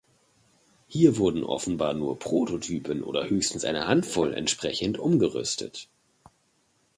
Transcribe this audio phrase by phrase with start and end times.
[0.87, 5.89] Hier wurden offenbar nur Prototypen oder höchstens eine Handvoll entsprechend umgerüstet.